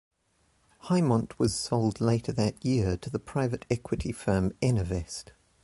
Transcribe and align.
HighMont 0.85 1.37
was 1.37 1.53
sold 1.55 2.01
later 2.01 2.31
that 2.31 2.65
year 2.65 2.97
to 2.97 3.09
the 3.11 3.19
private 3.19 3.67
equity 3.69 4.11
firm 4.11 4.49
EnerVest. 4.59 5.27